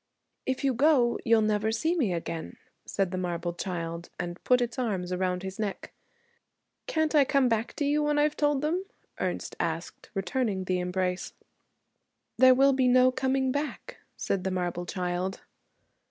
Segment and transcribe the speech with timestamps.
[0.47, 2.57] 'If you go, you'll never see me again,'
[2.87, 5.93] said the marble child, and put its arms round his neck.
[6.87, 8.83] 'Can't I come back to you when I've told them?'
[9.19, 11.33] Ernest asked, returning the embrace.
[12.39, 15.41] 'There will be no coming back,' said the marble child.